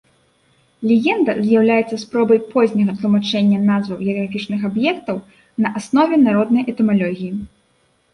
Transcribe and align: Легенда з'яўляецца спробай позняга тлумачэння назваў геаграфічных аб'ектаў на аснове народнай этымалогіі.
Легенда 0.91 1.31
з'яўляецца 1.41 1.95
спробай 2.03 2.39
позняга 2.53 2.95
тлумачэння 3.01 3.59
назваў 3.65 3.99
геаграфічных 4.05 4.61
аб'ектаў 4.71 5.17
на 5.67 5.73
аснове 5.81 6.15
народнай 6.25 6.63
этымалогіі. 6.75 7.29